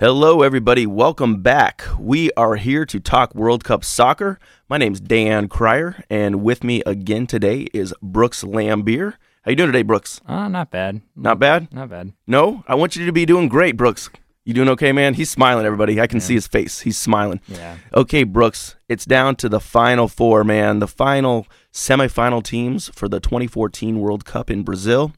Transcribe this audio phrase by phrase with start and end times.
[0.00, 0.88] Hello, everybody.
[0.88, 1.84] Welcome back.
[2.00, 4.40] We are here to talk World Cup soccer.
[4.68, 9.12] My name's Dan Krier, and with me again today is Brooks Laimbeer.
[9.42, 10.20] How you doing today, Brooks?
[10.26, 11.00] Uh, not bad.
[11.14, 11.72] Not bad?
[11.72, 12.12] Not bad.
[12.26, 12.64] No?
[12.66, 14.10] I want you to be doing great, Brooks.
[14.44, 15.14] You doing okay, man?
[15.14, 16.00] He's smiling, everybody.
[16.00, 16.80] I can see his face.
[16.80, 17.40] He's smiling.
[17.46, 17.76] Yeah.
[17.94, 20.80] Okay, Brooks, it's down to the final four, man.
[20.80, 25.12] The final semifinal teams for the 2014 World Cup in Brazil.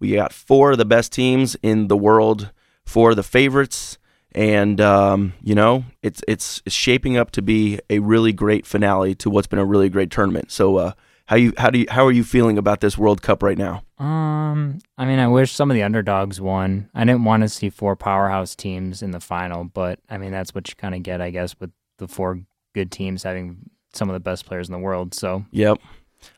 [0.00, 2.50] We got four of the best teams in the world,
[2.84, 3.98] four of the favorites,
[4.36, 9.30] and um, you know it's it's shaping up to be a really great finale to
[9.30, 10.52] what's been a really great tournament.
[10.52, 10.92] So, uh,
[11.24, 13.82] how you how do you how are you feeling about this World Cup right now?
[13.98, 16.90] Um, I mean, I wish some of the underdogs won.
[16.94, 20.54] I didn't want to see four powerhouse teams in the final, but I mean, that's
[20.54, 22.40] what you kind of get, I guess, with the four
[22.74, 25.14] good teams having some of the best players in the world.
[25.14, 25.78] So, Yep.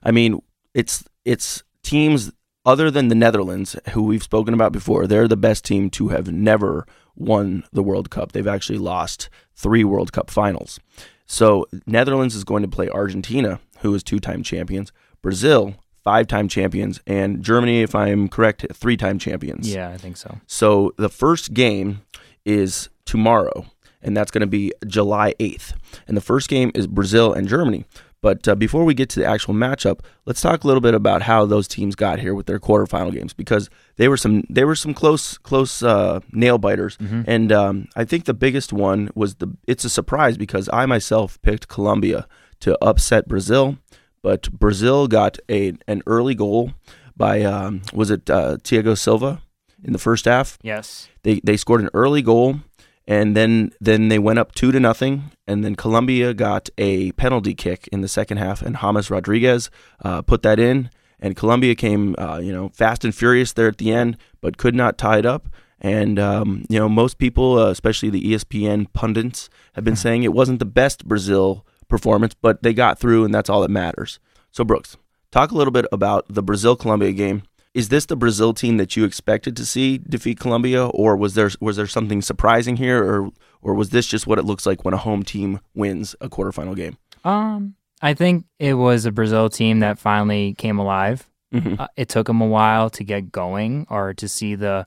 [0.05, 0.41] I mean,
[0.72, 2.30] it's it's teams
[2.64, 5.06] other than the Netherlands, who we've spoken about before.
[5.06, 6.86] They're the best team to have never
[7.18, 8.32] won the World Cup.
[8.32, 10.78] They've actually lost three World Cup finals.
[11.27, 15.74] So Netherlands is going to play Argentina, who is two-time champions, Brazil,
[16.05, 19.72] five-time champions, and Germany, if I'm correct, three-time champions.
[19.72, 20.39] yeah, I think so.
[20.46, 22.00] So the first game
[22.46, 23.66] is tomorrow,
[24.00, 25.74] and that's going to be July 8th.
[26.06, 27.84] And the first game is Brazil and Germany.
[28.20, 31.22] But uh, before we get to the actual matchup, let's talk a little bit about
[31.22, 34.74] how those teams got here with their quarterfinal games because they were some they were
[34.74, 39.48] some close close uh, nail biters, and um, I think the biggest one was the
[39.69, 42.27] it's a surprise because I myself picked Colombia
[42.61, 43.78] to upset Brazil,
[44.20, 46.72] but Brazil got a an early goal
[47.16, 49.42] by um, was it uh, Thiago Silva
[49.84, 51.08] in the first half, Yes.
[51.22, 52.61] they they scored an early goal
[53.09, 55.33] and then then they went up two to nothing.
[55.47, 59.70] And then Colombia got a penalty kick in the second half and James Rodriguez
[60.05, 60.91] uh, put that in.
[61.19, 64.75] And Colombia came uh, you know fast and furious there at the end but could
[64.75, 65.48] not tie it up.
[65.81, 70.34] And um, you know most people uh, especially the ESPN pundits have been saying it
[70.34, 74.20] wasn't the best Brazil performance but they got through and that's all that matters.
[74.53, 74.98] So Brooks
[75.31, 77.42] talk a little bit about the Brazil Colombia game
[77.78, 81.50] is this the Brazil team that you expected to see defeat Colombia, or was there
[81.61, 83.30] was there something surprising here, or
[83.62, 86.74] or was this just what it looks like when a home team wins a quarterfinal
[86.74, 86.96] game?
[87.24, 91.30] Um, I think it was a Brazil team that finally came alive.
[91.55, 91.78] Mhm.
[91.78, 94.84] Uh, it took them a while to get going or to see the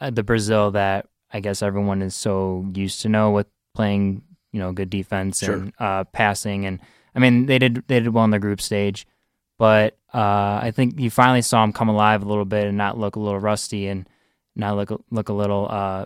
[0.00, 4.60] uh, the Brazil that I guess everyone is so used to know with playing, you
[4.60, 6.64] know, good defense and uh, passing.
[6.64, 6.80] And
[7.14, 9.06] I mean, they did they did well in the group stage,
[9.58, 12.98] but uh, I think you finally saw them come alive a little bit and not
[12.98, 14.08] look a little rusty and
[14.56, 16.04] not look look a little uh,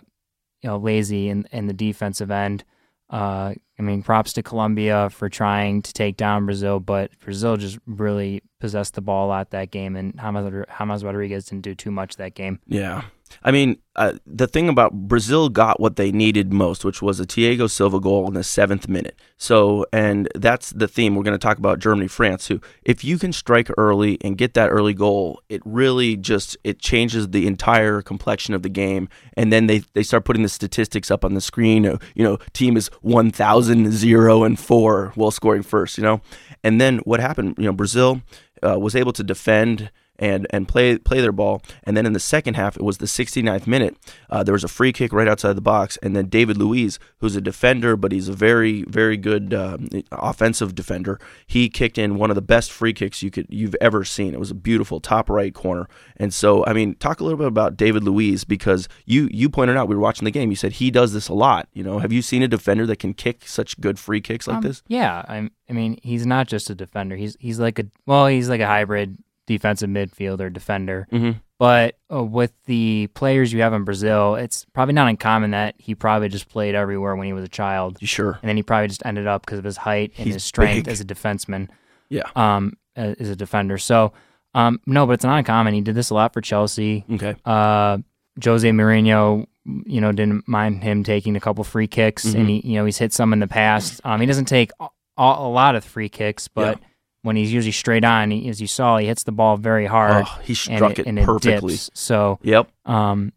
[0.61, 2.63] you know lazy in in the defensive end.
[3.09, 7.79] Uh, I mean, props to Colombia for trying to take down Brazil, but Brazil just
[7.87, 11.89] really possessed the ball a lot that game, and James, James Rodriguez didn't do too
[11.89, 12.59] much that game.
[12.67, 13.03] Yeah.
[13.43, 17.25] I mean, uh, the thing about Brazil got what they needed most, which was a
[17.25, 19.19] Thiago Silva goal in the seventh minute.
[19.37, 21.15] So, and that's the theme.
[21.15, 24.53] We're going to talk about Germany, France, who, if you can strike early and get
[24.53, 29.09] that early goal, it really just it changes the entire complexion of the game.
[29.35, 31.83] And then they they start putting the statistics up on the screen.
[31.83, 36.21] You know, team is 1,000, 0, and 4 while scoring first, you know?
[36.63, 38.21] And then what happened, you know, Brazil
[38.61, 41.63] uh, was able to defend and and play play their ball.
[41.83, 43.95] And then in the second half, it was the 69th minute.
[44.29, 47.35] Uh, there was a free kick right outside the box, and then David Luiz, who's
[47.35, 51.19] a defender, but he's a very very good um, offensive defender.
[51.47, 54.33] He kicked in one of the best free kicks you could you've ever seen.
[54.33, 55.87] It was a beautiful top right corner.
[56.17, 59.77] And so, I mean, talk a little bit about David Luiz because you you pointed
[59.77, 60.49] out we were watching the game.
[60.49, 61.67] You said he does this a lot.
[61.73, 64.57] You know, have you seen a defender that can kick such good free kicks like
[64.57, 64.83] Um, this?
[64.87, 67.15] Yeah, I'm, I mean, he's not just a defender.
[67.15, 69.17] He's he's like a well, he's like a hybrid
[69.53, 71.07] defensive midfielder defender.
[71.11, 71.39] Mm-hmm.
[71.57, 75.93] But uh, with the players you have in Brazil, it's probably not uncommon that he
[75.93, 78.39] probably just played everywhere when he was a child, sure?
[78.41, 80.85] and then he probably just ended up because of his height and He's his strength
[80.85, 80.91] big.
[80.93, 81.67] as a defenseman.
[82.09, 82.23] Yeah.
[82.35, 83.77] Um, as a defender.
[83.77, 84.13] So,
[84.55, 85.73] um, no, but it's not uncommon.
[85.73, 87.03] He did this a lot for Chelsea.
[87.11, 87.35] Okay.
[87.45, 87.97] Uh,
[88.43, 89.45] Jose Mourinho,
[89.85, 92.35] you know, didn't mind him taking a couple free kicks, Mhm.
[92.35, 93.99] and he, you know, he's hit some in the past.
[94.05, 94.87] Um, he doesn't take a,
[95.17, 96.79] a lot of free kicks, but
[97.21, 100.25] when he's usually straight on, he, as you saw, he hits the ball very hard.
[100.27, 101.73] Oh, he and struck it, and perfectly.
[101.75, 101.89] dips.
[101.93, 102.69] So, Yep.
[102.85, 103.33] um,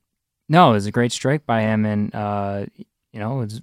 [0.49, 2.67] no, it was a great strike by him, and uh,
[3.13, 3.61] you know, it's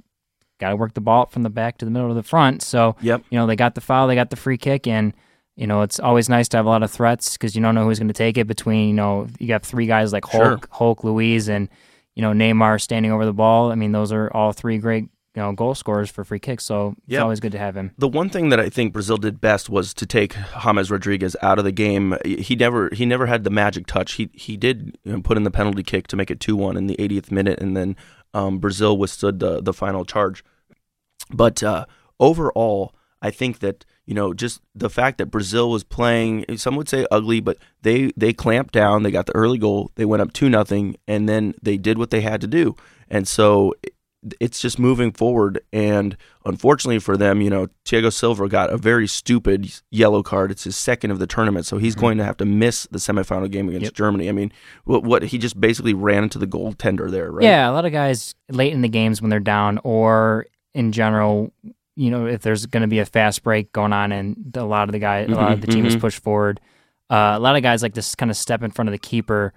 [0.60, 2.62] got to work the ball from the back to the middle to the front.
[2.62, 3.24] So, Yep.
[3.30, 5.14] you know, they got the foul, they got the free kick, and
[5.56, 7.84] you know, it's always nice to have a lot of threats because you don't know
[7.86, 8.48] who's going to take it.
[8.48, 10.50] Between you know, you got three guys like Sure.
[10.52, 11.68] Hulk, Hulk, Luiz, and
[12.16, 13.72] you know Neymar standing over the ball.
[13.72, 16.66] I mean, those are all three great you know goal scorers for free kicks.
[16.66, 17.92] So it's always good to have him.
[17.98, 21.60] The one thing that I think Brazil did best was to take James Rodriguez out
[21.60, 22.16] of the game.
[22.26, 24.14] He never he never had the magic touch.
[24.14, 26.96] He he did put in the penalty kick to make it two one in the
[26.98, 27.96] 80th minute, and then
[28.34, 30.44] um, Brazil withstood the the final charge.
[31.32, 31.86] But uh,
[32.20, 36.90] overall, I think that you know just the fact that Brazil was playing, some would
[36.90, 39.04] say ugly, but they they clamped down.
[39.04, 39.92] They got the early goal.
[39.96, 42.76] They went up two nothing, and then they did what they had to do.
[43.10, 43.74] And so
[44.40, 45.62] it's just moving forward.
[45.72, 50.52] And unfortunately for them, you know, Thiago Silva got a very stupid yellow card.
[50.52, 52.02] It's his second of the tournament, so he's mm-hmm.
[52.02, 53.94] going to have to miss the semifinal game against yep.
[53.94, 54.30] Germany.
[54.30, 54.52] I mean,
[54.84, 57.44] what, what, he just basically ran into the goaltender there, right?
[57.44, 61.54] Yeah, a lot of guys late in the games when they're down, or in general,
[61.96, 64.90] you know, if there's going to be a fast break going on, and a lot
[64.90, 65.96] of the guys, mm-hmm, a lot of the team mm-hmm.
[65.96, 66.60] is pushed forward.
[67.10, 69.54] Uh, a lot of guys like to kind of step in front of the keeper.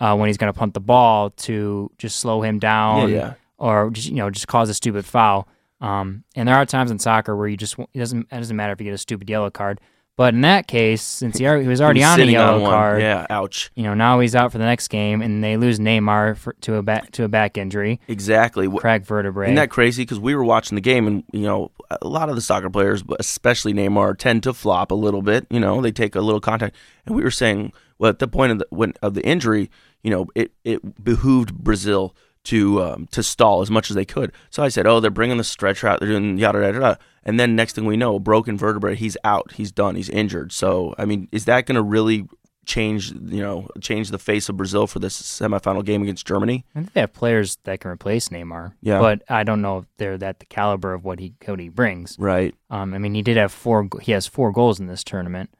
[0.00, 3.08] Uh, when he's going to punt the ball to just slow him down.
[3.08, 5.48] Yeah, yeah or just you know just cause a stupid foul.
[5.80, 8.72] Um, and there are times in soccer where you just it doesn't it doesn't matter
[8.72, 9.80] if you get a stupid yellow card.
[10.14, 12.64] But in that case, since he, already, he was already he was on a yellow
[12.64, 13.70] on card, yeah, ouch.
[13.74, 16.74] You know, now he's out for the next game, and they lose Neymar for, to
[16.74, 17.98] a back to a back injury.
[18.08, 19.46] Exactly, crack vertebrae.
[19.46, 20.02] Isn't that crazy?
[20.02, 23.02] Because we were watching the game, and you know, a lot of the soccer players,
[23.02, 25.46] but especially Neymar, tend to flop a little bit.
[25.50, 26.76] You know, they take a little contact,
[27.06, 29.70] and we were saying, well, at the point of the when of the injury,
[30.02, 34.32] you know, it it behooved Brazil to um, to stall as much as they could.
[34.50, 36.00] So I said, "Oh, they're bringing the stretcher out.
[36.00, 38.96] They're doing yada yada yada." And then next thing we know, broken vertebrae.
[38.96, 39.52] He's out.
[39.52, 39.94] He's done.
[39.94, 40.52] He's injured.
[40.52, 42.26] So I mean, is that going to really
[42.66, 43.12] change?
[43.12, 46.64] You know, change the face of Brazil for this semifinal game against Germany?
[46.74, 48.74] I think they have players that can replace Neymar.
[48.80, 52.16] Yeah, but I don't know if they're that the caliber of what he he brings.
[52.18, 52.54] Right.
[52.70, 52.94] Um.
[52.94, 53.88] I mean, he did have four.
[54.00, 55.50] He has four goals in this tournament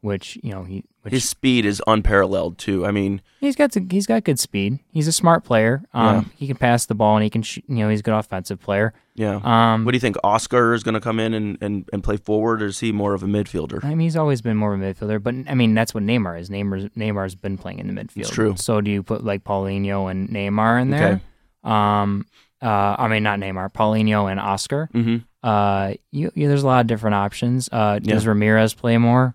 [0.00, 2.84] which you know he which, his speed is unparalleled too.
[2.84, 4.80] I mean, he's got to, he's got good speed.
[4.92, 5.82] He's a smart player.
[5.94, 6.24] Um, yeah.
[6.36, 8.60] he can pass the ball and he can sh- you know he's a good offensive
[8.60, 8.92] player.
[9.14, 9.40] Yeah.
[9.42, 10.16] Um, what do you think?
[10.24, 13.12] Oscar is going to come in and, and, and play forward, or is he more
[13.12, 13.84] of a midfielder?
[13.84, 16.40] I mean, he's always been more of a midfielder, but I mean that's what Neymar
[16.40, 16.50] is.
[16.50, 18.16] Neymar Neymar's been playing in the midfield.
[18.20, 18.54] It's true.
[18.56, 21.08] So do you put like Paulinho and Neymar in there?
[21.08, 21.22] Okay.
[21.64, 22.26] Um.
[22.62, 22.96] Uh.
[22.98, 23.72] I mean, not Neymar.
[23.72, 24.88] Paulinho and Oscar.
[24.94, 25.16] Mm-hmm.
[25.46, 25.94] Uh.
[26.10, 27.68] You, you, There's a lot of different options.
[27.72, 27.98] Uh.
[27.98, 28.32] Does yeah.
[28.32, 29.34] Ramires play more?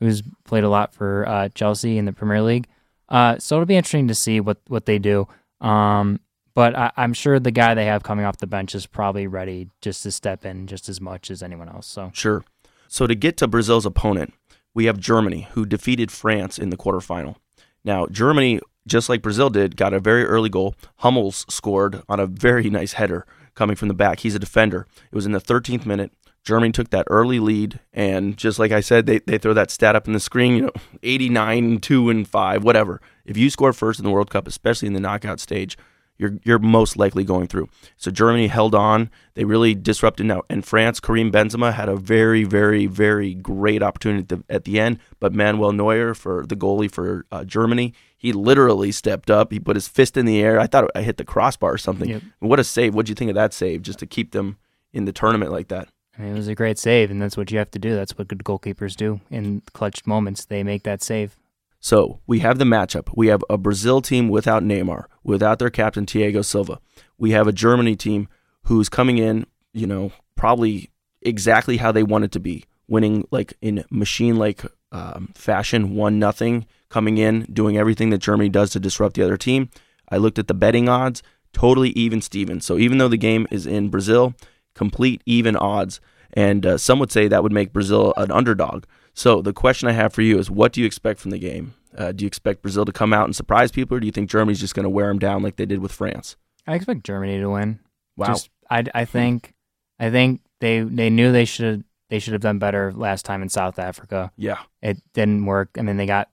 [0.00, 2.66] Who's played a lot for uh, Chelsea in the Premier League.
[3.08, 5.28] Uh, so it'll be interesting to see what, what they do.
[5.60, 6.20] Um,
[6.54, 9.68] but I, am sure the guy they have coming off the bench is probably ready
[9.82, 11.86] just to step in just as much as anyone else.
[11.86, 12.44] So sure.
[12.88, 14.32] So to get to Brazil's opponent,
[14.72, 17.36] we have Germany, who defeated France in the quarterfinal.
[17.84, 20.74] Now Germany, just like Brazil did, got a very early goal.
[20.96, 24.20] Hummels scored on a very nice header coming from the back.
[24.20, 24.86] He's a defender.
[25.12, 26.10] It was in the 13th minute.
[26.46, 29.96] Germany took that early lead, and just like I said, they, they throw that stat
[29.96, 30.70] up in the screen, you know,
[31.02, 33.00] 89, 2, and 5, whatever.
[33.24, 35.76] If you score first in the World Cup, especially in the knockout stage,
[36.18, 37.68] you're you're most likely going through.
[37.98, 39.10] So Germany held on.
[39.34, 40.44] They really disrupted now.
[40.48, 44.80] And France, Karim Benzema had a very, very, very great opportunity at the, at the
[44.80, 44.98] end.
[45.20, 49.52] But Manuel Neuer, for the goalie for uh, Germany, he literally stepped up.
[49.52, 50.58] He put his fist in the air.
[50.58, 52.08] I thought I hit the crossbar or something.
[52.08, 52.22] Yep.
[52.38, 52.94] What a save!
[52.94, 53.82] What'd you think of that save?
[53.82, 54.56] Just to keep them
[54.94, 55.88] in the tournament like that.
[56.18, 57.94] I mean, it was a great save, and that's what you have to do.
[57.94, 60.44] That's what good goalkeepers do in clutch moments.
[60.44, 61.36] They make that save.
[61.78, 63.10] So we have the matchup.
[63.14, 66.80] We have a Brazil team without Neymar, without their captain Thiago Silva.
[67.18, 68.28] We have a Germany team
[68.62, 70.90] who's coming in, you know, probably
[71.22, 76.66] exactly how they want it to be, winning like in machine-like um, fashion, one nothing,
[76.88, 79.68] coming in, doing everything that Germany does to disrupt the other team.
[80.08, 81.22] I looked at the betting odds,
[81.52, 82.60] totally even Steven.
[82.60, 84.34] So even though the game is in Brazil,
[84.76, 86.00] complete even odds.
[86.32, 88.84] And uh, some would say that would make Brazil an underdog.
[89.14, 91.74] So the question I have for you is what do you expect from the game?
[91.96, 94.28] Uh, do you expect Brazil to come out and surprise people, or do you think
[94.28, 96.36] Germany's just going to wear them down like they did with France?
[96.66, 97.80] I expect Germany to win.
[98.16, 98.26] Wow.
[98.26, 99.54] Just, I, I think
[99.98, 103.48] I think they they knew they should they should have done better last time in
[103.48, 104.30] South Africa.
[104.36, 104.58] Yeah.
[104.82, 105.70] It didn't work.
[105.78, 106.28] I mean, they got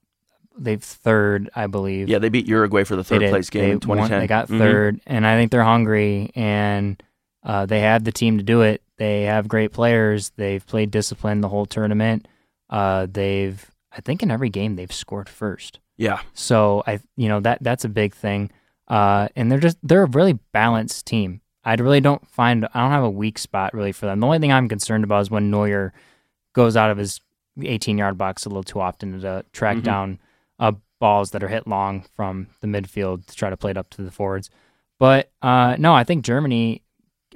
[0.56, 2.08] they've third, I believe.
[2.08, 4.16] Yeah, they beat Uruguay for the third place game they in 2010.
[4.16, 4.96] Won, they got 3rd mm-hmm.
[5.06, 7.02] and I think they're hungry and
[7.44, 8.82] uh, they have the team to do it.
[8.96, 10.30] They have great players.
[10.36, 12.26] They've played discipline the whole tournament.
[12.70, 15.80] Uh, they've, I think, in every game they've scored first.
[15.96, 16.20] Yeah.
[16.32, 18.50] So I, you know, that that's a big thing.
[18.88, 21.40] Uh, and they're just they're a really balanced team.
[21.64, 24.20] I really don't find I don't have a weak spot really for them.
[24.20, 25.92] The only thing I'm concerned about is when Neuer
[26.52, 27.20] goes out of his
[27.62, 29.84] 18 yard box a little too often to track mm-hmm.
[29.84, 30.18] down
[30.58, 33.90] uh, balls that are hit long from the midfield to try to play it up
[33.90, 34.50] to the forwards.
[34.98, 36.82] But uh, no, I think Germany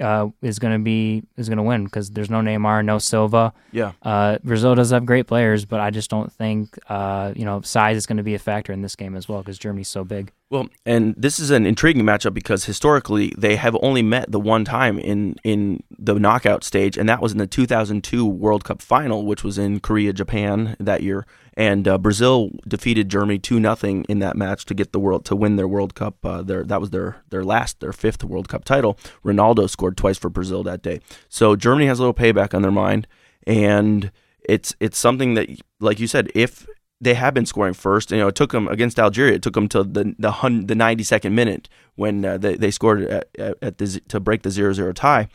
[0.00, 3.52] uh, is going to be is going to win because there's no Neymar, no Silva.
[3.72, 3.92] Yeah.
[4.02, 7.96] Uh, Brazil does have great players, but I just don't think uh, you know size
[7.96, 10.32] is going to be a factor in this game as well because Germany's so big.
[10.50, 14.64] Well, and this is an intriguing matchup because historically they have only met the one
[14.64, 19.26] time in in the knockout stage, and that was in the 2002 World Cup final,
[19.26, 21.26] which was in Korea, Japan that year.
[21.52, 25.36] And uh, Brazil defeated Germany two nothing in that match to get the world to
[25.36, 26.24] win their World Cup.
[26.24, 28.98] Uh, their that was their their last their fifth World Cup title.
[29.22, 32.72] Ronaldo scored twice for Brazil that day, so Germany has a little payback on their
[32.72, 33.06] mind,
[33.46, 34.10] and
[34.48, 36.66] it's it's something that, like you said, if
[37.00, 38.10] they have been scoring first.
[38.10, 39.34] You know, it took them against Algeria.
[39.34, 43.02] It took them to the the hun, the 92nd minute when uh, they they scored
[43.02, 45.28] at, at the to break the 0-0 tie.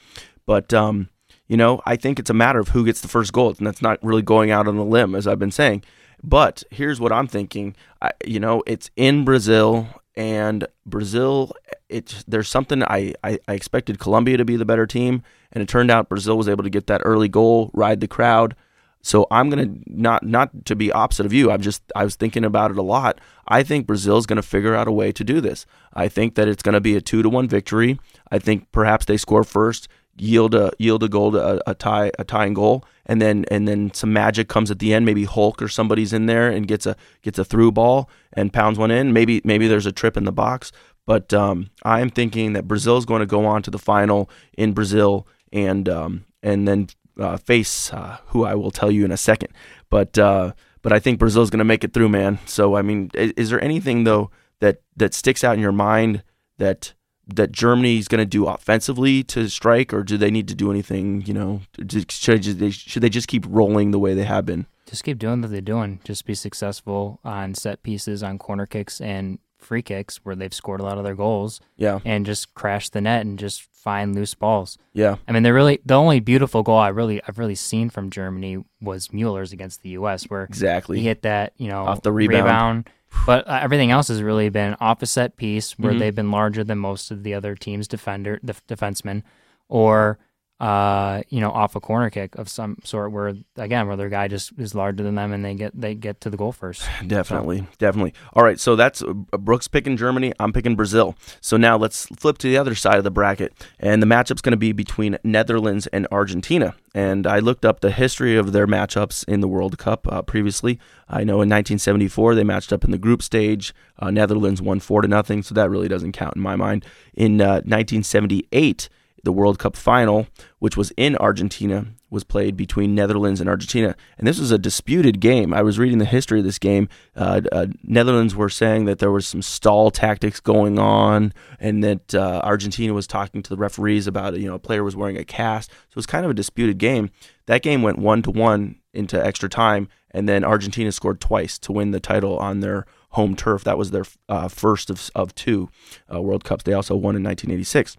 [0.46, 1.10] But um,
[1.48, 3.82] you know, I think it's a matter of who gets the first goal, and that's
[3.82, 5.84] not really going out on a limb, as I've been saying.
[6.24, 7.76] But here's what I'm thinking.
[8.02, 11.54] I, you know, it's in Brazil, and Brazil.
[11.90, 15.70] It there's something I, I I expected Colombia to be the better team, and it
[15.70, 18.56] turned out Brazil was able to get that early goal, ride the crowd.
[19.04, 21.52] So I'm gonna not not to be opposite of you.
[21.52, 23.20] I'm just I was thinking about it a lot.
[23.48, 25.66] I think Brazil's gonna figure out a way to do this.
[25.94, 28.00] I think that it's gonna be a two to one victory.
[28.32, 32.24] I think perhaps they score first, yield a yield a goal a, a tie a
[32.24, 35.06] tying goal, and then and then some magic comes at the end.
[35.06, 38.80] Maybe Hulk or somebody's in there and gets a gets a through ball and pounds
[38.80, 39.12] one in.
[39.12, 40.72] Maybe maybe there's a trip in the box.
[41.06, 45.28] But um, I'm thinking that Brazil's going to go on to the final in Brazil
[45.52, 46.88] and um, and then
[47.20, 49.54] uh, face, uh, who I will tell you in a second.
[49.90, 52.40] But uh, but I think Brazil's going to make it through, man.
[52.46, 56.24] So I mean, is, is, there anything though that that sticks out in your mind
[56.58, 56.94] that
[57.28, 60.72] that Germany is going to do offensively to strike, or do they need to do
[60.72, 61.24] anything?
[61.26, 61.62] You know,
[62.10, 64.66] should they, should they just keep rolling the way they have been?
[64.86, 66.02] Just keep doing what they're doing.
[66.04, 70.82] Just be successful on set pieces, on corner kicks, and free kicks where they've scored
[70.82, 71.62] a lot of their goals.
[71.78, 72.00] Yeah.
[72.04, 74.78] And just crash the net and just find loose balls.
[74.94, 75.18] Yeah.
[75.28, 78.64] I mean, they're really the only beautiful goal I really I've really seen from Germany
[78.82, 80.24] was Mueller's against the U.S.
[80.26, 82.46] where exactly he hit that you know off the rebound.
[82.46, 82.90] rebound.
[83.28, 86.00] But uh, everything else has really been off a set piece where mm-hmm.
[86.00, 89.22] they've been larger than most of the other team's defender, the defensemen,
[89.70, 90.18] or
[90.64, 94.30] uh, you know, off a corner kick of some sort where again where their guy
[94.30, 96.88] just is larger than them and they get they get to the goal first.
[97.06, 97.68] Definitely, so.
[97.80, 98.14] definitely.
[98.32, 100.32] All right, so that's uh, Brooks picking Germany.
[100.40, 101.18] I'm picking Brazil.
[101.42, 104.52] So now let's flip to the other side of the bracket, and the matchup's going
[104.52, 106.76] to be between Netherlands and Argentina.
[106.96, 110.80] And I looked up the history of their matchups in the World Cup uh, previously.
[111.10, 113.74] I know in 1974 they matched up in the group stage.
[114.00, 116.86] Uh, Netherlands won four to nothing, so that really doesn't count in my mind.
[117.14, 120.28] In 1978 uh, the World Cup final,
[120.60, 123.96] which was in Argentina, was played between Netherlands and Argentina.
[124.18, 125.54] And this was a disputed game.
[125.54, 126.90] I was reading the history of this game.
[127.16, 132.14] Uh, uh, Netherlands were saying that there was some stall tactics going on, and that
[132.14, 135.26] uh, Argentina was talking to the referees about you know a player was wearing a
[135.26, 135.72] cast.
[135.72, 137.10] So it was kind of a disputed game.
[137.48, 141.72] That game went one to one into extra time, and then Argentina scored twice to
[141.72, 143.64] win the title on their home turf.
[143.64, 145.70] That was their uh, first of, of two
[146.14, 146.64] uh, World Cups.
[146.64, 147.98] They also won in 1986.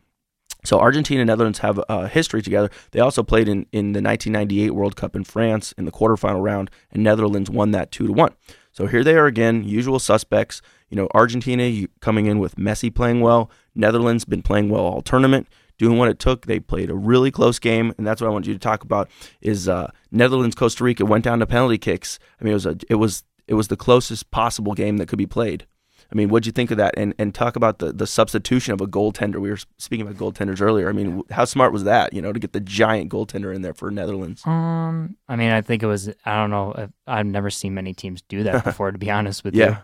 [0.64, 2.71] So Argentina and Netherlands have a history together.
[2.92, 6.71] They also played in, in the 1998 World Cup in France in the quarterfinal round,
[6.90, 8.35] and Netherlands won that two to one.
[8.73, 10.61] So here they are again, usual suspects.
[10.90, 13.50] You know, Argentina coming in with Messi playing well.
[13.75, 16.47] Netherlands been playing well all tournament, doing what it took.
[16.47, 19.11] They played a really close game, and that's what I want you to talk about.
[19.40, 22.18] Is uh, Netherlands Costa Rica went down to penalty kicks.
[22.40, 25.18] I mean, it was a, it was it was the closest possible game that could
[25.18, 25.66] be played.
[26.14, 26.94] I mean, what'd you think of that?
[26.97, 29.37] And and talk about the, the substitution of a goaltender.
[29.37, 30.88] We were speaking about goaltenders earlier.
[30.88, 32.12] I mean, how smart was that?
[32.12, 34.47] You know, to get the giant goaltender in there for Netherlands.
[34.47, 36.09] Um, I mean, I think it was.
[36.25, 36.88] I don't know.
[37.06, 39.68] I've never seen many teams do that before, to be honest with yeah.
[39.68, 39.76] you.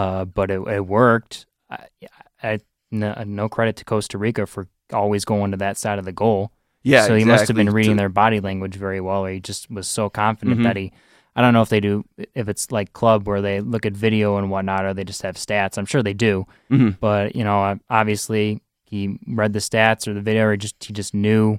[0.00, 1.46] Uh, but it, it worked.
[1.70, 1.86] I,
[2.42, 2.60] I
[2.90, 6.52] no, no credit to Costa Rica for always going to that side of the goal.
[6.82, 7.18] Yeah, so exactly.
[7.18, 9.24] he must have been reading their body language very well.
[9.24, 10.64] or He just was so confident mm-hmm.
[10.64, 10.92] that he
[11.40, 12.04] I don't know if they do
[12.34, 15.36] if it's like club where they look at video and whatnot, or they just have
[15.36, 15.78] stats.
[15.78, 16.90] I'm sure they do, mm-hmm.
[17.00, 20.92] but you know, obviously he read the stats or the video, or he just he
[20.92, 21.58] just knew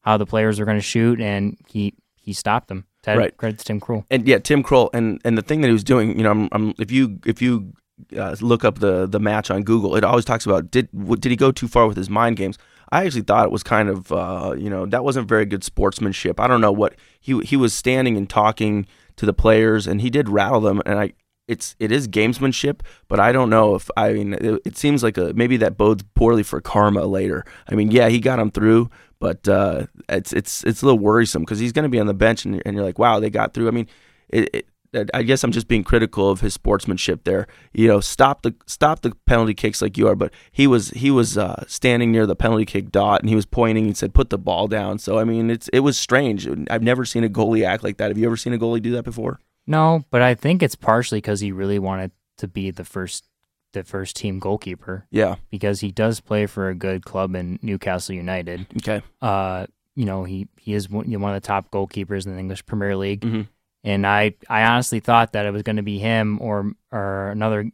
[0.00, 2.86] how the players were going to shoot, and he he stopped them.
[3.02, 3.36] Ted, right.
[3.36, 4.06] Credit to Tim Krul.
[4.10, 6.48] And yeah, Tim Krul, and and the thing that he was doing, you know, I'm,
[6.52, 7.74] I'm, if you if you
[8.16, 10.88] uh, look up the the match on Google, it always talks about did
[11.20, 12.56] did he go too far with his mind games.
[12.90, 16.40] I actually thought it was kind of uh, you know that wasn't very good sportsmanship.
[16.40, 18.86] I don't know what he he was standing and talking
[19.18, 20.80] to the players, and he did rattle them.
[20.86, 21.12] And I,
[21.46, 25.16] it's it is gamesmanship, but I don't know if I mean it, it seems like
[25.16, 27.44] a maybe that bodes poorly for karma later.
[27.70, 31.42] I mean, yeah, he got him through, but uh, it's it's it's a little worrisome
[31.42, 33.54] because he's going to be on the bench, and, and you're like, wow, they got
[33.54, 33.68] through.
[33.68, 33.88] I mean,
[34.28, 34.68] it, it
[35.14, 37.46] I guess I'm just being critical of his sportsmanship there.
[37.72, 41.10] You know, stop the stop the penalty kicks like you are, but he was he
[41.10, 44.30] was uh, standing near the penalty kick dot and he was pointing and said, "Put
[44.30, 46.48] the ball down." So I mean, it's it was strange.
[46.70, 48.08] I've never seen a goalie act like that.
[48.08, 49.38] Have you ever seen a goalie do that before?
[49.66, 53.28] No, but I think it's partially because he really wanted to be the first
[53.74, 55.34] the first team goalkeeper Yeah.
[55.50, 58.66] because he does play for a good club in Newcastle United.
[58.78, 59.02] Okay.
[59.20, 62.32] Uh, you know, he he is one, you know, one of the top goalkeepers in
[62.32, 63.48] the English Premier League, Mhm.
[63.84, 67.70] And I I honestly thought that it was going to be him or or another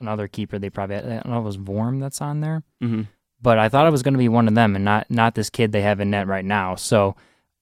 [0.00, 0.58] another keeper.
[0.58, 3.02] They probably I don't know if it was Vorm that's on there, hmm
[3.40, 5.48] but I thought it was going to be one of them and not not this
[5.50, 6.74] kid they have in net right now.
[6.74, 7.14] So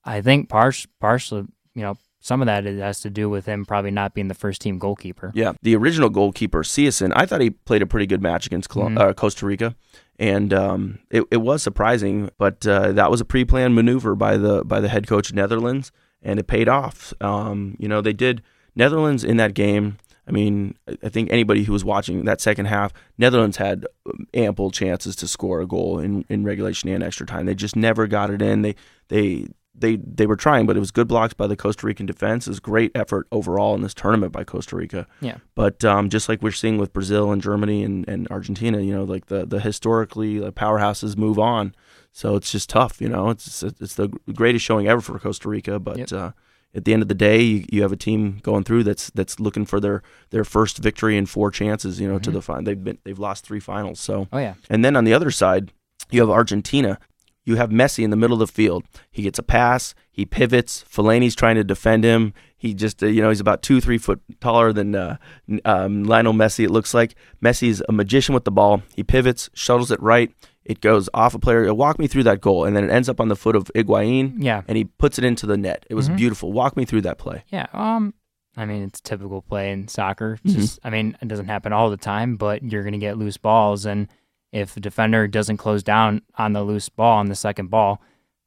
[0.05, 3.67] I think partial partially, you know, some of that it has to do with him
[3.67, 5.33] probably not being the first team goalkeeper.
[5.35, 5.53] Yeah.
[5.63, 8.99] The original goalkeeper, Cillessen, I thought he played a pretty good match against Col- Mhm.
[8.99, 9.75] uh, Costa Rica.
[10.19, 14.65] And um, it, it was surprising, but uh, that was a pre-planned maneuver by the
[14.65, 17.13] by the head coach Netherlands, and it paid off.
[17.21, 18.43] Um, you know, they did
[18.75, 19.99] Netherlands in that game.
[20.29, 24.71] I mean, I- think anybody who was watching that second half, Netherlands had um, ample
[24.71, 27.47] chances to score a goal in, in regulation and extra time.
[27.47, 28.63] They just never got it in.
[28.63, 28.75] They
[29.09, 29.47] they
[29.79, 32.47] they they were trying, but it was good blocks by the Costa Rican defense.
[32.47, 35.07] It was great effort overall in this tournament by Costa Rica.
[35.21, 35.37] Yeah.
[35.55, 39.05] But um, just like we're seeing with Brazil and Germany and, and Argentina, you know,
[39.05, 41.75] like the the historically like, powerhouses move on.
[42.17, 43.29] So it's just tough, you know.
[43.29, 46.13] It's it's the greatest showing ever for Costa Rica, but Yep.
[46.13, 46.31] uh,
[46.75, 49.39] at the end of the day, you, you have a team going through that's that's
[49.39, 52.33] looking for their, their first victory in four chances, you know, to Mhm.
[52.33, 52.63] the final.
[52.65, 54.01] They've been they've lost three finals.
[54.01, 55.73] So Oh yeah, and then on the other side,
[56.11, 56.99] you have Argentina.
[57.45, 58.85] You have Messi in the middle of the field.
[59.11, 59.95] He gets a pass.
[60.11, 60.85] He pivots.
[60.91, 62.33] Fellaini's trying to defend him.
[62.57, 65.19] He just, uh, you know, he's about two, three foot taller than uh,
[65.67, 66.65] um, Lionel Messi.
[66.65, 68.83] It looks like Messi's a magician with the ball.
[68.97, 70.33] He pivots, shuttles it right.
[70.67, 71.73] It goes off a player.
[71.73, 74.35] Walk me through that goal, and then it ends up on the foot of Higuain,
[74.39, 75.87] yeah, and he puts it into the net.
[75.89, 76.17] It was Mhm.
[76.17, 76.53] beautiful.
[76.53, 77.45] Walk me through that play.
[77.51, 77.67] yeah.
[77.73, 78.15] Um,
[78.57, 80.39] I mean, it's a typical play in soccer.
[80.45, 80.53] Mhm.
[80.55, 83.37] Just, I mean, it doesn't happen all the time, but you're going to get loose
[83.37, 84.09] balls, and
[84.53, 88.01] if the defender doesn't close down on the loose ball on the second ball,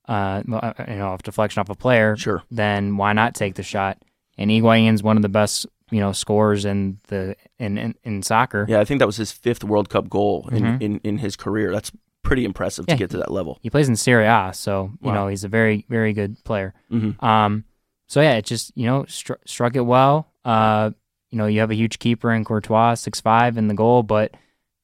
[0.07, 2.41] uh, uh, you know, if deflection off a player, Sure.
[2.49, 4.01] then why not take the shot?
[4.37, 8.65] And Higuain's one of the best, you know, scorers in the in in, in soccer.
[8.67, 10.81] Yeah, I think that was his fifth World Cup goal in, Mhm.
[10.81, 11.71] in, in his career.
[11.71, 11.91] That's
[12.29, 13.59] pretty impressive Yeah, to get to that level.
[13.61, 15.13] He plays in Serie A, so you Wow.
[15.15, 16.73] know he's a very very good player.
[16.89, 17.65] hmm Um,
[18.07, 20.31] so yeah, it just you know stru- struck it well.
[20.45, 20.91] Uh,
[21.31, 24.33] you know you have a huge keeper in Courtois, six five in the goal, but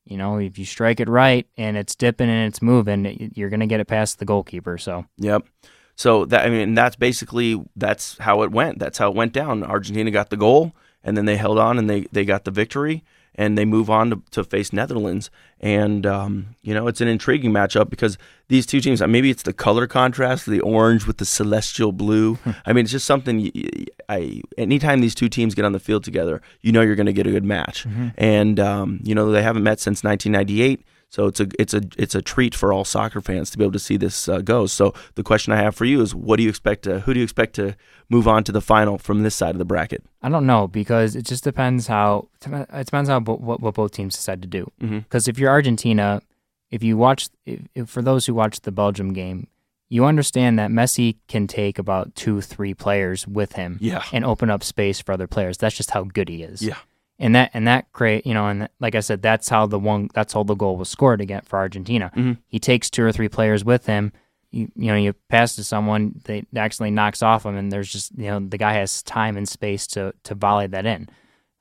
[0.06, 3.68] you know if you strike it right and it's dipping and it's moving, you're gonna
[3.68, 4.78] get it past the goalkeeper.
[4.78, 5.46] So Yep.
[5.96, 8.80] So that I mean, that's basically that's how it went.
[8.80, 9.64] That's how it went down.
[9.64, 13.04] Argentina got the goal, and then they held on and they they got the victory,
[13.36, 15.30] and they move on to, to face Netherlands.
[15.60, 18.18] And um, you know, it's an intriguing matchup because
[18.48, 19.02] these two teams.
[19.02, 22.38] Maybe it's the color contrast, the orange with the celestial blue.
[22.66, 23.52] I mean, it's just something.
[24.10, 27.14] I anytime these two teams get on the field together, you know you're going to
[27.14, 27.86] get a good match.
[28.18, 30.86] And um, you know they haven't met since 1998.
[31.16, 33.72] So it's a it's a it's a treat for all soccer fans to be able
[33.72, 34.66] to see this uh, go.
[34.66, 37.22] So the question I have for you is, what do you expect to who do
[37.22, 37.78] you expect to
[38.10, 40.04] move on to the final from this side of the bracket?
[40.22, 43.94] I don't know because it just depends how it depends how bo- what, what both
[43.94, 44.70] teams decide to do.
[44.82, 45.00] Mm-hmm.
[45.00, 46.22] Because if you're Argentina,
[46.70, 49.48] if you watch, if, if for those who watched the Belgium game,
[49.88, 54.50] you understand that Messi can take about two, three players with him Yeah, and open
[54.50, 55.58] up space for other players.
[55.58, 56.62] That's just how good he is.
[56.62, 56.76] Yeah.
[57.18, 60.10] And that and that create you know and like I said that's how the one
[60.14, 62.12] that's how the goal was scored again for Argentina.
[62.16, 62.38] Mhm.
[62.48, 64.12] He takes two or three players with him.
[64.52, 68.18] You, you know you pass to someone they accidentally knocks off him and there's just
[68.18, 71.08] you know the guy has time and space to to volley that in.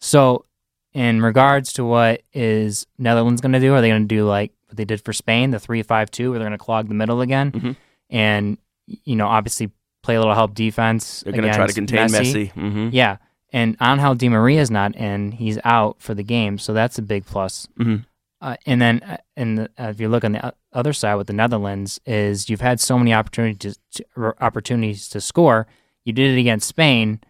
[0.00, 0.44] So
[0.92, 4.52] in regards to what is Netherlands going to do, are they going to do like
[4.68, 6.94] what they did for Spain, the three five two, where they're going to clog the
[6.94, 7.76] middle again, Mhm.
[8.10, 9.70] and you know obviously
[10.02, 11.22] play a little help defense.
[11.22, 12.52] they're going to try to contain Messi.
[12.52, 12.88] Mm-hmm.
[12.92, 13.16] yeah,
[13.54, 17.24] and Angel Di Maria's not in; he's out for the game, so that's a big
[17.24, 17.68] plus.
[17.78, 18.02] Mm-hmm.
[18.40, 21.28] Uh, and then, uh, in the, uh, if you look on the other side with
[21.28, 25.68] the Netherlands, is you've had so many opportunities to, r- opportunities to score.
[26.04, 27.20] You did it against Spain,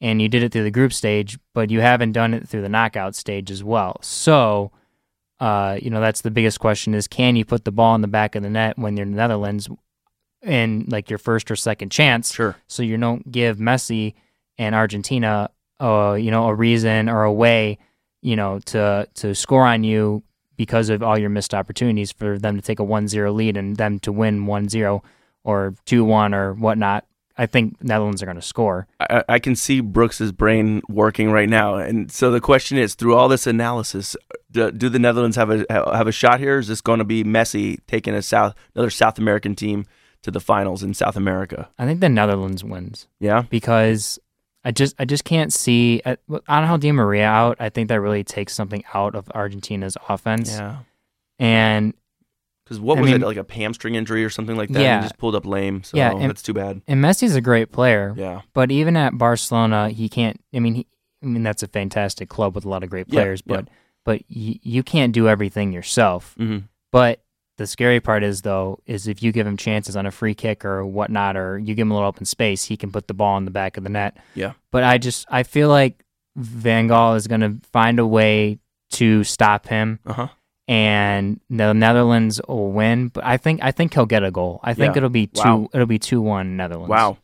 [0.00, 2.70] and you did it through the group stage, but you haven't done it through the
[2.70, 3.98] knockout stage as well.
[4.00, 4.72] So,
[5.40, 8.08] uh, you know, that's the biggest question: is can you put the ball in the
[8.08, 9.68] back of the net when you're in the Netherlands
[10.40, 12.32] in like your first or second chance?
[12.32, 12.56] Sure.
[12.66, 14.14] so you don't give Messi
[14.56, 17.78] and Argentina, uh, you know, a reason or a way,
[18.22, 20.22] you know, to to score on you
[20.56, 23.98] because of all your missed opportunities for them to take a 1-0 lead and them
[23.98, 25.02] to win 1-0
[25.44, 27.04] or 2-1 or whatnot.
[27.38, 28.86] I think Netherlands are going to score.
[28.98, 33.14] I, I can see Brooks's brain working right now, and so the question is: through
[33.14, 34.16] all this analysis,
[34.50, 36.56] do, do the Netherlands have a have a shot here?
[36.56, 39.84] Or is this going to be Messi taking a South another South American team
[40.22, 41.68] to the finals in South America?
[41.78, 43.42] I think the Netherlands wins Yeah.
[43.50, 44.18] because
[44.66, 47.56] I just I just can't see uh, with Angel Di Maria out.
[47.60, 50.50] I think that really takes something out of Argentina's offense.
[50.50, 50.78] Yeah.
[51.38, 51.94] And
[52.64, 54.82] Because what I was mean- it like a hamstring injury or something like that?
[54.82, 54.98] Yeah.
[54.98, 55.84] He just pulled up lame.
[55.84, 56.82] So Yeah, and- that's too bad.
[56.88, 58.12] and Messi's a great player.
[58.16, 58.40] Yeah.
[58.54, 60.40] But even at Barcelona, he can't.
[60.52, 60.86] I mean, he,
[61.22, 63.42] I mean that's a fantastic club with a lot of great players.
[63.46, 63.56] yeah.
[63.56, 63.68] But
[64.04, 66.34] but y- you can't do everything yourself.
[66.36, 66.58] hmm
[66.90, 67.20] But
[67.58, 70.64] the scary part is though is if you give him chances on a free kick
[70.64, 73.36] or whatnot, or you give him a little open space, he can put the ball
[73.38, 74.16] in the back of the net.
[74.34, 74.52] Yeah.
[74.70, 76.04] But I just I feel like
[76.36, 78.58] Van Gaal is going to find a way
[78.90, 80.28] to stop him, Uh huh.
[80.68, 83.08] and the Netherlands will win.
[83.08, 84.60] But I think I think he'll get a goal.
[84.62, 84.98] I think Yeah.
[84.98, 85.42] it'll be two.
[85.42, 85.68] Wow.
[85.72, 86.90] It'll be two one Netherlands.
[86.90, 87.18] Wow.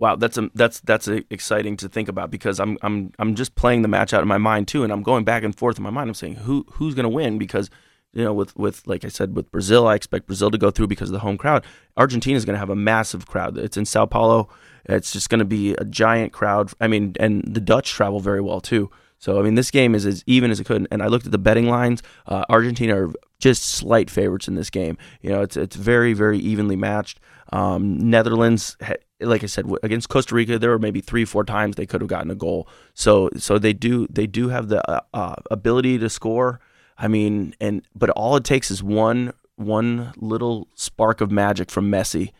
[0.00, 3.54] Wow, that's um that's that's uh, exciting to think about because I'm I'm I'm just
[3.54, 5.84] playing the match out in my mind too, and I'm going back and forth in
[5.84, 6.08] my mind.
[6.10, 7.70] I'm saying who who's going to win because
[8.14, 10.86] you know with with like I said with Brazil, I expect Brazil to go through
[10.86, 11.64] because of the home crowd.
[11.96, 13.58] Argentina is going to have a massive crowd.
[13.58, 14.48] It's in Sao Paulo.
[14.86, 16.70] It's just going to be a giant crowd.
[16.80, 18.90] I mean, and the Dutch travel very well too.
[19.18, 20.86] So I mean, this game is as even as it could.
[20.90, 22.02] And I looked at the betting lines.
[22.26, 24.98] Uh, Argentina are just slight favorites in this game.
[25.22, 27.20] You know, it's it's very very evenly matched.
[27.52, 28.76] Um, Netherlands,
[29.20, 32.08] like I said, against Costa Rica, there were maybe three four times they could have
[32.08, 32.68] gotten a goal.
[32.94, 36.60] So so they do they do have the uh, uh, ability to score.
[36.96, 41.90] I mean, and but all it takes is one one little spark of magic from
[41.90, 42.32] Messi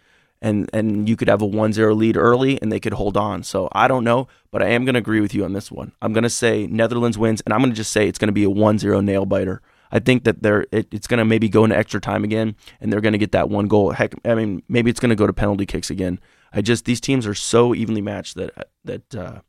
[0.45, 3.43] and and you could have a 1-0 lead early and they could hold on.
[3.43, 5.93] So I don't know, but I am going to agree with you on this one.
[6.03, 8.33] I'm going to say Netherlands wins and I'm going to just say it's going to
[8.33, 9.63] be a 1-0 nail biter.
[9.91, 12.93] I think that they're it, it's going to maybe go into extra time again and
[12.93, 13.93] they're going to get that one goal.
[13.93, 16.21] Heck, I mean maybe it's going to go to penalty kicks again.
[16.53, 19.41] I just these teams are so evenly matched that that uh,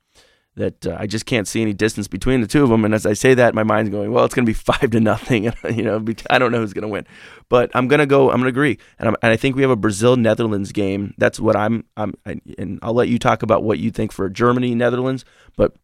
[0.55, 2.85] that uh, I just can't see any distance between the two of them.
[2.85, 4.99] And as I say that, my mind's going, well, it's going to be five to
[4.99, 5.43] nothing.
[5.71, 7.05] you know, I don't know who's going to win,
[7.49, 8.29] but I'm going to go.
[8.29, 11.13] I'm going to agree, and, and I think we have a Brazil Netherlands game.
[11.17, 11.85] That's what I'm.
[11.97, 15.75] I'm, I, and I'll let you talk about what you think for Germany Netherlands, but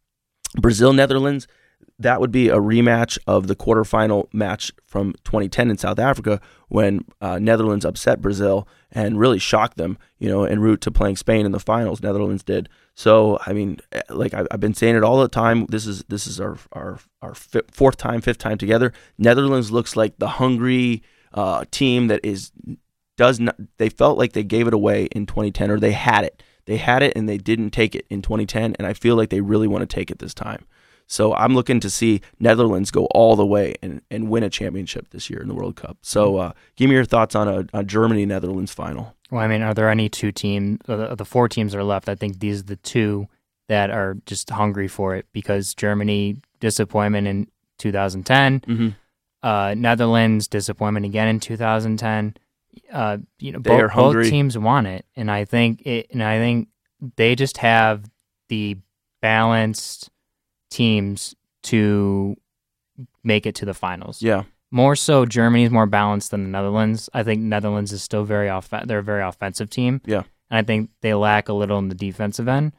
[0.59, 1.47] Brazil Netherlands.
[2.01, 7.05] That would be a rematch of the quarterfinal match from 2010 in South Africa when
[7.19, 11.45] uh, Netherlands upset Brazil and really shocked them, you know, en route to playing Spain
[11.45, 12.01] in the finals.
[12.01, 12.69] Netherlands did.
[12.95, 15.65] So I mean, eh, like I've been saying it all the time.
[15.67, 18.93] This is this is our our our fourth time, fifth time together.
[19.17, 22.51] Netherlands looks like the hungry uh, team that is
[23.17, 23.55] does not.
[23.77, 26.43] They felt like they gave it away in 2010, or they had it.
[26.65, 29.41] They had it and they didn't take it in 2010, and I feel like they
[29.41, 30.65] really want to take it this time.
[31.11, 35.09] So I'm looking to see Netherlands go all the way and, and win a championship
[35.09, 35.97] this year in the World Cup.
[36.01, 39.13] So uh, give me your thoughts on a, a Germany Netherlands final.
[39.29, 40.79] Well, I mean, are there any two teams?
[40.85, 43.27] The, the four teams that are left, I think these are the two
[43.67, 47.47] that are just hungry for it because Germany disappointment in
[47.79, 48.89] 2010, Mm-hmm.
[49.43, 52.35] uh, Netherlands disappointment again in 2010.
[52.91, 56.23] Uh, you know, They both, are both teams want it, and I think it, and
[56.23, 56.69] I think
[57.17, 58.05] they just have
[58.47, 58.77] the
[59.21, 60.09] balanced
[60.71, 62.35] teams to
[63.23, 64.21] make it to the finals.
[64.23, 67.09] Yeah, More so, Germany is more balanced than the Netherlands.
[67.13, 68.69] I think Netherlands is still very off.
[68.85, 70.01] They're a very offensive team.
[70.05, 70.23] Yeah.
[70.49, 72.73] and I think they lack a little in the defensive end.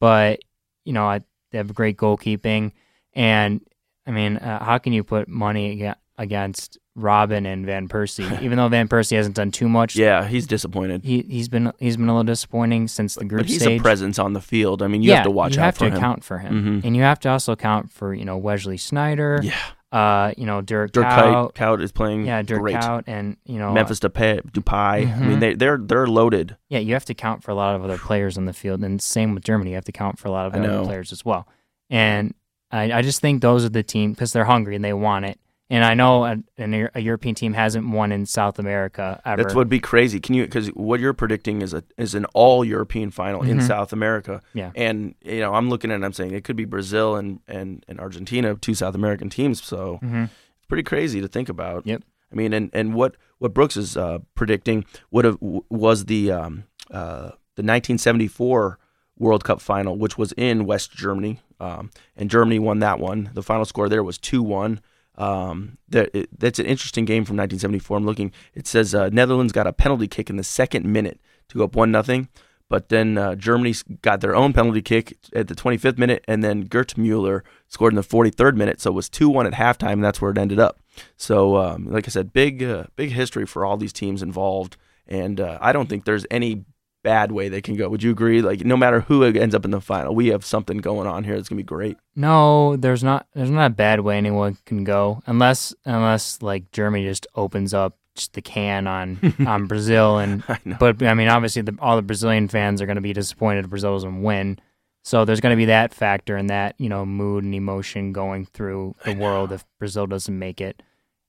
[0.00, 0.40] But
[0.84, 2.72] you know, I, they have great goalkeeping,
[3.12, 3.60] and
[4.06, 5.72] I mean, uh, how can you put money
[6.18, 8.40] against Robin and Van Persie?
[8.42, 11.04] Even though Van Persie hasn't done too much, yeah, he's disappointed.
[11.04, 13.80] he he's been he's been a little disappointing since the group But he's stage.
[13.80, 14.82] a presence on the field.
[14.82, 15.56] I mean, you yeah, have to watch out.
[15.56, 15.94] you have to him.
[15.94, 16.86] account for him, Mhm.
[16.86, 19.42] and you have to also account for you know Wesley Sneijder.
[19.42, 19.54] Yeah,
[19.90, 22.76] Uh, you know Dirk, Dirk Kuyt is playing yeah, Dirk great.
[22.76, 24.72] Kuyt, and you know Memphis Depay, Depay.
[24.72, 25.20] I Mhm.
[25.26, 26.56] mean, they they're they're loaded.
[26.68, 29.00] Yeah, you have to count for a lot of other players on the field, and
[29.02, 29.70] same with Germany.
[29.70, 30.84] You have to count for a lot of I other know.
[30.84, 31.46] players as well.
[31.90, 32.34] And
[32.70, 35.38] I, I just think those are the team because they're hungry and they want it.
[35.70, 39.42] And I know a, a European team hasn't won in South America ever.
[39.42, 40.20] That's what'd be crazy.
[40.20, 40.44] Can you?
[40.44, 43.66] Because what you're predicting is a is an all European final in Mhm.
[43.66, 44.42] South America.
[44.52, 44.72] Yeah.
[44.74, 46.04] And you know, I'm looking at it.
[46.04, 49.62] I'm saying it could be Brazil and and and Argentina, two South American teams.
[49.64, 51.86] So hmm it's pretty crazy to think about.
[51.86, 52.02] Yep.
[52.30, 56.64] I mean, and and what what Brooks is uh, predicting would have was the um,
[56.90, 58.78] uh, the 1974
[59.18, 63.30] World Cup final, which was in West Germany, um, and Germany won that one.
[63.34, 64.80] The final score there was two one.
[65.18, 67.96] Um, that it, that's an interesting game from 1974.
[67.98, 68.32] I'm looking.
[68.54, 71.76] It says uh, Netherlands got a penalty kick in the second minute to go up
[71.76, 72.28] one nothing.
[72.72, 76.62] But then uh, Germany got their own penalty kick at the 25th minute, and then
[76.62, 78.80] Gerd Mueller scored in the 43rd minute.
[78.80, 80.80] So it was 2 1 at halftime, and that's where it ended up.
[81.18, 84.78] So, um, like I said, big uh, big history for all these teams involved.
[85.06, 86.64] And uh, I don't think there's any
[87.02, 87.88] bad way they can go.
[87.88, 88.42] Would you agree?
[88.42, 91.36] Like, no matter who ends up in the final, we have something going on here
[91.36, 91.96] that's going to be great.
[92.14, 93.26] No, there's not.
[93.34, 97.96] There's not a bad way anyone can go unless unless like Germany just opens up
[98.14, 100.58] just the can on on Brazil and I.
[100.78, 103.70] But I mean, obviously, the, all the Brazilian fans are going to be disappointed if
[103.70, 104.58] Brazil doesn't win.
[105.04, 108.46] So there's going to be that factor and that you know mood and emotion going
[108.46, 110.82] through the world if Brazil doesn't make it.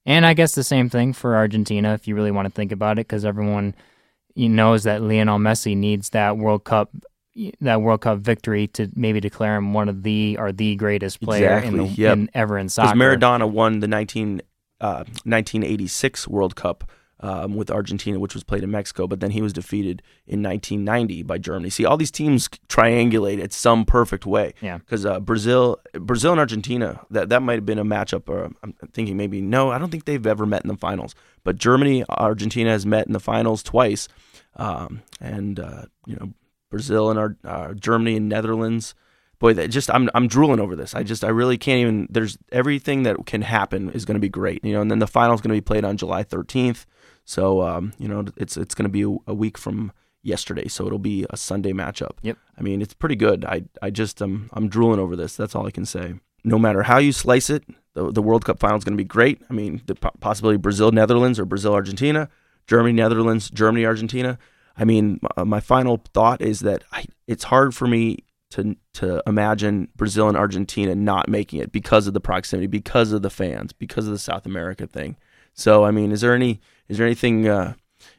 [0.05, 2.99] And I guess the same thing for Argentina if you really want to think about
[2.99, 3.73] it, because everyone
[4.35, 6.91] you knows that Lionel Messi needs that World Cup
[7.61, 11.57] that World Cup victory to maybe declare him one of the or the greatest player
[11.57, 12.13] Exactly, in the yep.
[12.17, 12.97] in, ever in Because soccer.
[12.97, 14.41] Maradona won the 19,
[14.79, 19.41] uh, 1986 World Cup um, with Argentina, which was played in Mexico, but then he
[19.41, 21.69] was defeated in 1990 by Germany.
[21.69, 24.53] See, all these teams triangulate at some perfect way.
[24.61, 24.79] Yeah.
[24.79, 28.27] Because uh, Brazil, Brazil and Argentina, that that might have been a matchup.
[28.27, 31.15] Or I'm thinking maybe no, I don't think they've ever met in the finals.
[31.43, 34.07] But Germany, Argentina has met in the finals twice,
[34.55, 36.33] um, and uh, you know
[36.69, 38.95] Brazil and our uh, Germany and Netherlands
[39.43, 40.95] boy that just I'm I'm drooling over this.
[40.95, 44.29] I just I really can't even there's everything that can happen is going to be
[44.29, 44.63] great.
[44.63, 46.85] You know, and then the final is going to be played on July 13th.
[47.25, 50.85] So um, you know, it's it's going to be a, a week from yesterday, so
[50.85, 52.17] it'll be a Sunday matchup.
[52.21, 52.37] Yep.
[52.57, 53.45] I mean, it's pretty good.
[53.45, 55.35] I I just um I'm drooling over this.
[55.35, 56.15] That's all I can say.
[56.43, 59.07] No matter how you slice it, the the World Cup final is going to be
[59.07, 59.41] great.
[59.49, 62.29] I mean, the po- possibility Brazil Netherlands or Brazil Argentina,
[62.67, 64.37] Germany Netherlands, Germany Argentina.
[64.75, 68.19] I mean, my, my final thought is that I, it's hard for me
[68.51, 73.21] to to imagine Brazil and Argentina not making it because of the proximity, because of
[73.21, 75.17] the fans, because of the South America thing.
[75.53, 77.73] So, I mean, is there any is there anything uh,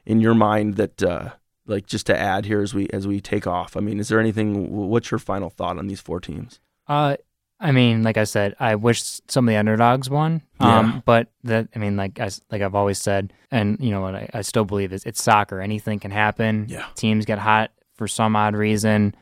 [0.07, 1.31] in your mind that uh,
[1.66, 3.77] like just to add here as we as we take off?
[3.77, 4.70] I mean, is there anything?
[4.70, 6.61] What's your final thought on these four teams?
[6.87, 7.16] Uh,
[7.61, 10.42] I mean, like I said, I wish some of the underdogs won.
[10.61, 10.79] Yeah.
[10.79, 14.14] Um, but that, I mean, like I, like I've always said, and you know what,
[14.14, 15.61] I, I still believe is it's soccer.
[15.61, 16.66] Anything can happen.
[16.68, 16.87] Yeah.
[16.94, 19.14] Teams get hot for some odd reason.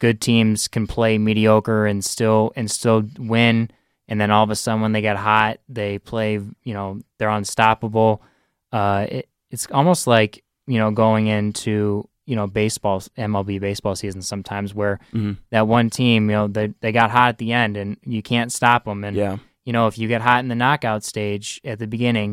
[0.00, 3.70] Good teams can play mediocre and still and still win.
[4.08, 6.32] And then all of a sudden, when they get hot, they play.
[6.34, 8.22] You know, they're unstoppable.
[8.74, 14.20] Uh, it, it's almost like you know going into you know baseball MLB baseball season
[14.22, 15.36] sometimes where Mhm.
[15.50, 18.50] that one team you know they they got hot at the end and you can't
[18.50, 21.78] stop them and Yeah, you know if you get hot in the knockout stage at
[21.78, 22.30] the beginning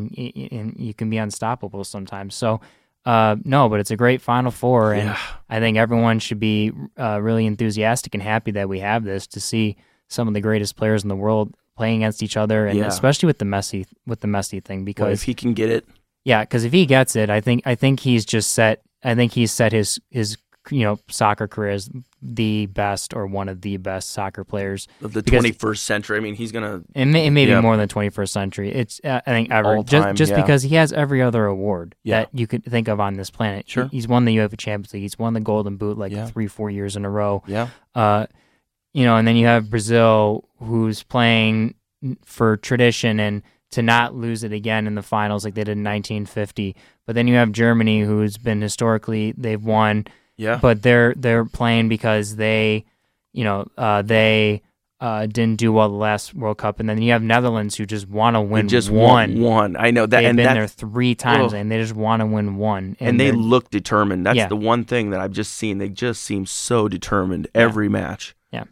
[0.50, 2.60] and you can be unstoppable sometimes so
[3.04, 6.72] uh no but it's a great final four and yeah, I think everyone should be
[6.98, 9.76] uh, really enthusiastic and happy that we have this to see
[10.08, 12.86] some of the greatest players in the world playing against each other and Yeah.
[12.88, 15.84] especially with the Messi with the Messi thing because if he can get it,
[16.24, 18.82] yeah, because if he gets it, I think I think he's just set.
[19.04, 20.36] I think he's set his his
[20.70, 21.90] you know soccer career as
[22.24, 26.16] the best or one of the best soccer players, of the 21st century.
[26.16, 26.82] I mean, he's gonna.
[26.94, 27.60] and may, maybe Yeah.
[27.60, 28.70] more than twenty first century.
[28.72, 30.40] It's uh, I think ever All just time, just yeah.
[30.40, 32.20] because he has every other award Yeah.
[32.20, 33.68] that you could think of on this planet.
[33.68, 33.88] Sure.
[33.90, 35.02] he's won the UEFA Champions League.
[35.02, 37.42] He's won the Golden Boot like three four years in a row.
[37.48, 38.26] Yeah, Uh,
[38.94, 41.74] you know, and then you have Brazil who's playing
[42.24, 45.84] for tradition and to not lose it again in the finals like they did in
[45.84, 46.76] 1950.
[47.06, 50.06] But then you have Germany who's been historically they've won,
[50.36, 52.84] yeah, but they're they're playing because they,
[53.32, 54.62] you know, uh, they
[55.00, 58.08] uh, didn't do well the last World Cup, and then you have Netherlands who just
[58.08, 59.40] want to They win just one.
[59.40, 59.76] won one.
[59.76, 62.54] I know that, They've and been there three times, and they just want to win
[62.56, 62.96] one.
[63.00, 64.24] and they they're- look determined.
[64.24, 64.46] That's Yeah.
[64.46, 65.78] the one thing that I've just seen.
[65.78, 68.36] They just seem so determined every match.
[68.52, 68.64] Yeah.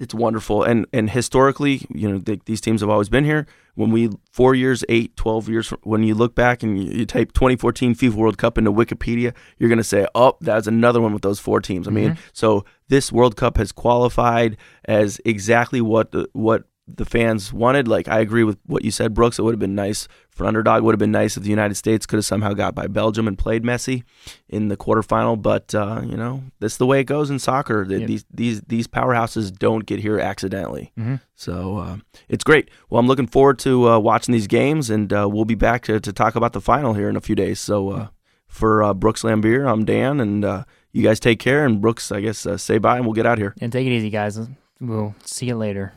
[0.00, 0.64] It's wonderful.
[0.64, 3.46] And and historically, you know, th- these teams have always been here.
[3.74, 7.32] When we four years, eight, 12 years, when you look back and you, you type
[7.32, 11.38] 2014 FIFA World Cup into Wikipedia, you're gonna say, oh, that's another one with those
[11.38, 11.86] four teams.
[11.86, 12.20] I mean, mm-hmm.
[12.32, 16.64] so this World Cup has qualified as exactly what the, what
[16.96, 17.86] the fans wanted.
[17.88, 19.38] Like I agree with what you said, Brooks.
[19.38, 20.82] It would have been nice for underdog.
[20.82, 23.36] Would have been nice if the United States could have somehow got by Belgium and
[23.38, 24.02] played Messi
[24.48, 25.40] in the quarterfinal.
[25.40, 27.84] But uh, you know, that's the way it goes in soccer.
[27.84, 28.08] The- Yep.
[28.08, 30.92] These these these powerhouses don't get here accidentally.
[30.98, 31.20] Mhm.
[31.34, 31.96] So uh,
[32.28, 32.70] it's great.
[32.88, 36.00] Well, I'm looking forward to uh, watching these games, and uh, we'll be back to,
[36.00, 37.60] to talk about the final here in a few days.
[37.60, 38.08] So uh,
[38.46, 41.64] for uh, Brooks Laimbeer, I'm Dan, and uh, you guys take care.
[41.64, 43.54] And Brooks, I guess uh, say bye, and we'll get out here.
[43.60, 44.38] and take it easy, guys.
[44.80, 45.92] We'll see you later.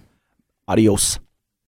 [0.65, 1.21] アディオス。